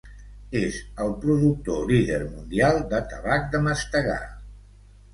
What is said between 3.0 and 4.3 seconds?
tabac de mastegar.